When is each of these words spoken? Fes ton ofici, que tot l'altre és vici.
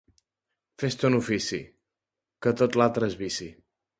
Fes 0.83 0.97
ton 1.03 1.17
ofici, 1.17 1.59
que 2.47 2.55
tot 2.63 2.81
l'altre 2.83 3.13
és 3.13 3.21
vici. 3.23 3.51